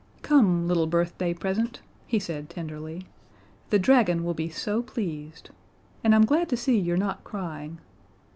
"Come, 0.23 0.67
little 0.67 0.87
birthday 0.87 1.31
present," 1.31 1.79
he 2.07 2.17
said 2.17 2.49
tenderly. 2.49 3.05
"The 3.69 3.77
dragon 3.77 4.23
will 4.23 4.33
be 4.33 4.49
so 4.49 4.81
pleased. 4.81 5.51
And 6.03 6.15
I'm 6.15 6.25
glad 6.25 6.49
to 6.49 6.57
see 6.57 6.79
you're 6.79 6.97
not 6.97 7.23
crying. 7.23 7.77